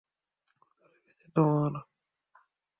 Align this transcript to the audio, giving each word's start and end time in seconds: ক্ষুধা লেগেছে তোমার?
ক্ষুধা 0.61 0.87
লেগেছে 0.93 1.27
তোমার? 1.35 1.73